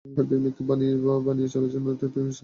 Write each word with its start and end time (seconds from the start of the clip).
হয় 0.15 0.25
প্রেমিককে 0.29 0.61
স্বামী 0.67 0.85
বানিয়ে 1.27 1.49
চলে 1.53 1.67
যাও, 1.71 1.81
নয়ত 1.85 1.99
স্বামীকে 1.99 2.07
প্রেমিক 2.13 2.27
বানাও। 2.31 2.39